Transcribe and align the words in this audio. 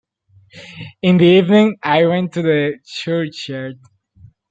In 1.03 1.17
the 1.19 1.25
evening 1.25 1.77
I 1.83 2.07
went 2.07 2.33
to 2.33 2.41
the 2.41 2.79
churchyard. 2.83 3.79